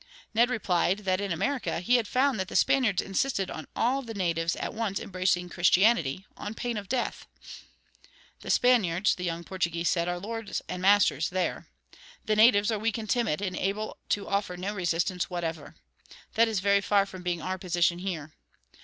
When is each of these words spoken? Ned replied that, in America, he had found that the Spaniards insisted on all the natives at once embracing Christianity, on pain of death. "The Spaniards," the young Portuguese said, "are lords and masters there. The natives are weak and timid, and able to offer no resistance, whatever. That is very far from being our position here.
Ned 0.33 0.49
replied 0.49 0.97
that, 1.05 1.21
in 1.21 1.31
America, 1.31 1.79
he 1.79 1.97
had 1.97 2.07
found 2.07 2.39
that 2.39 2.47
the 2.47 2.55
Spaniards 2.55 3.03
insisted 3.03 3.51
on 3.51 3.67
all 3.75 4.01
the 4.01 4.15
natives 4.15 4.55
at 4.55 4.73
once 4.73 4.99
embracing 4.99 5.47
Christianity, 5.47 6.25
on 6.35 6.55
pain 6.55 6.75
of 6.75 6.89
death. 6.89 7.27
"The 8.39 8.49
Spaniards," 8.49 9.13
the 9.13 9.23
young 9.23 9.43
Portuguese 9.43 9.89
said, 9.89 10.07
"are 10.07 10.17
lords 10.17 10.59
and 10.67 10.81
masters 10.81 11.29
there. 11.29 11.67
The 12.25 12.35
natives 12.35 12.71
are 12.71 12.79
weak 12.79 12.97
and 12.97 13.07
timid, 13.07 13.43
and 13.43 13.55
able 13.55 13.95
to 14.09 14.27
offer 14.27 14.57
no 14.57 14.73
resistance, 14.73 15.29
whatever. 15.29 15.75
That 16.33 16.47
is 16.47 16.61
very 16.61 16.81
far 16.81 17.05
from 17.05 17.21
being 17.21 17.39
our 17.43 17.59
position 17.59 17.99
here. 17.99 18.33